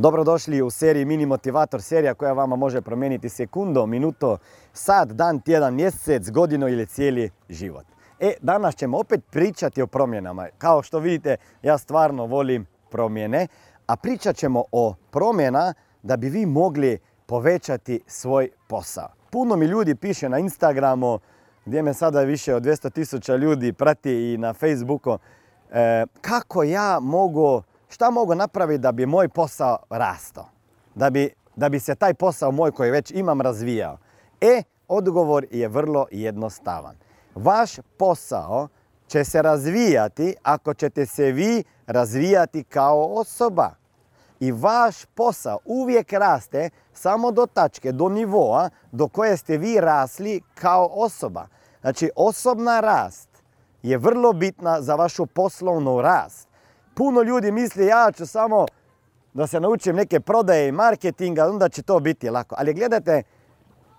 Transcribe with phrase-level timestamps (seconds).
[0.00, 4.38] Dobrodošli u seriji Mini Motivator, serija koja vama može promijeniti sekundo, minuto,
[4.72, 7.86] sat, dan, tjedan, mjesec, godinu ili cijeli život.
[8.20, 10.48] E, danas ćemo opet pričati o promjenama.
[10.58, 13.46] Kao što vidite, ja stvarno volim promjene,
[13.86, 19.08] a pričat ćemo o promjena da bi vi mogli povećati svoj posao.
[19.30, 21.18] Puno mi ljudi piše na Instagramu,
[21.64, 25.18] gdje me sada više od 200 tisuća ljudi prati i na Facebooku,
[25.70, 30.48] e, kako ja mogu šta mogu napraviti da bi moj posao rastao?
[30.94, 33.98] Da bi, da bi se taj posao moj koji već imam razvijao?
[34.40, 36.96] E, odgovor je vrlo jednostavan.
[37.34, 38.68] Vaš posao
[39.06, 43.70] će se razvijati ako ćete se vi razvijati kao osoba.
[44.40, 50.40] I vaš posao uvijek raste samo do tačke, do nivoa do koje ste vi rasli
[50.54, 51.46] kao osoba.
[51.80, 53.28] Znači, osobna rast
[53.82, 56.49] je vrlo bitna za vašu poslovnu rast
[56.94, 58.66] puno ljudi misli ja ću samo
[59.32, 62.54] da se naučim neke prodaje i marketinga, onda će to biti lako.
[62.58, 63.22] Ali gledajte,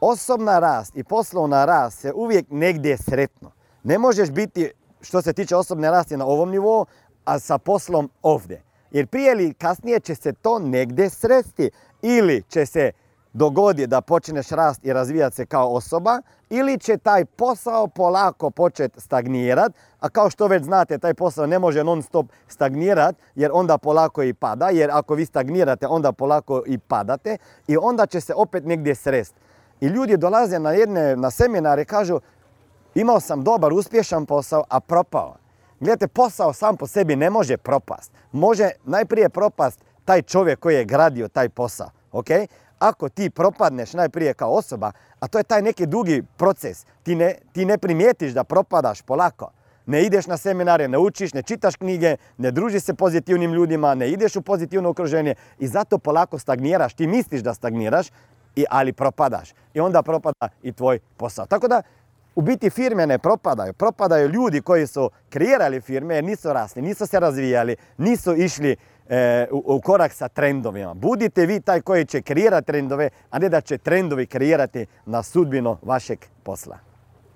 [0.00, 3.52] osobna rast i poslovna rast se uvijek negdje sretno.
[3.82, 6.86] Ne možeš biti, što se tiče osobne rasti na ovom nivou,
[7.24, 8.62] a sa poslom ovdje.
[8.90, 11.70] Jer prije ili kasnije će se to negdje sresti.
[12.02, 12.92] Ili će se
[13.32, 19.00] dogodi da počneš rast i razvijati se kao osoba ili će taj posao polako početi
[19.00, 23.78] stagnirati, a kao što već znate taj posao ne može non stop stagnirati jer onda
[23.78, 27.36] polako i pada, jer ako vi stagnirate onda polako i padate
[27.66, 29.34] i onda će se opet negdje srest.
[29.80, 32.20] I ljudi dolaze na jedne na seminare i kažu
[32.94, 35.36] imao sam dobar, uspješan posao, a propao.
[35.80, 38.12] Gledajte, posao sam po sebi ne može propast.
[38.32, 41.90] Može najprije propast taj čovjek koji je gradio taj posao.
[42.12, 42.46] Okay?
[42.80, 47.34] ako ti propadneš najprije kao osoba, a to je taj neki dugi proces, ti ne,
[47.52, 49.50] ti ne primijetiš da propadaš polako.
[49.86, 54.10] Ne ideš na seminare, ne učiš, ne čitaš knjige, ne družiš se pozitivnim ljudima, ne
[54.10, 56.94] ideš u pozitivno okruženje i zato polako stagniraš.
[56.94, 58.06] Ti misliš da stagniraš,
[58.56, 59.50] i, ali propadaš.
[59.74, 61.46] I onda propada i tvoj posao.
[61.46, 61.82] Tako da
[62.34, 63.72] u biti firme ne propadaju.
[63.72, 68.76] Propadaju ljudi koji su kreirali firme nisu rasli, nisu se razvijali, nisu išli
[69.08, 70.94] e, u, korak sa trendovima.
[70.94, 75.78] Budite vi taj koji će kreirati trendove, a ne da će trendovi kreirati na sudbino
[75.82, 76.89] vašeg posla.